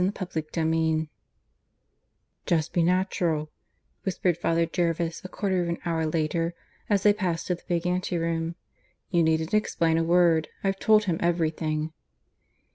CHAPTER 0.17 0.41
III 0.57 0.93
(I) 1.03 1.07
"Just 2.47 2.73
be 2.73 2.81
natural," 2.81 3.51
whispered 4.01 4.35
Father 4.35 4.65
Jervis 4.65 5.21
a 5.23 5.29
quarter 5.29 5.61
of 5.61 5.69
an 5.69 5.77
hour 5.85 6.07
later, 6.07 6.55
as 6.89 7.03
they 7.03 7.13
passed 7.13 7.45
through 7.45 7.57
the 7.57 7.61
big 7.67 7.85
ante 7.85 8.17
room. 8.17 8.55
"You 9.11 9.21
needn't 9.21 9.53
explain 9.53 9.99
a 9.99 10.03
word. 10.03 10.47
I've 10.63 10.79
told 10.79 11.03
him 11.03 11.17
everything." 11.19 11.93